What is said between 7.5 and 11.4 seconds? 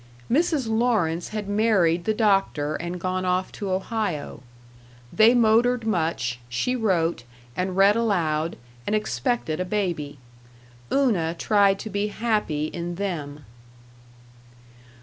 and read aloud, and expected a baby. Una